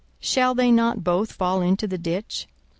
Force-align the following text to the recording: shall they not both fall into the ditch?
shall 0.19 0.55
they 0.55 0.71
not 0.71 1.03
both 1.03 1.31
fall 1.31 1.61
into 1.61 1.85
the 1.85 1.95
ditch? 1.99 2.47